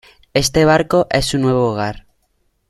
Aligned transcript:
este 0.33 0.65
barco 0.65 1.05
es 1.11 1.25
su 1.27 1.37
nuevo 1.37 1.67
hogar 1.71 2.07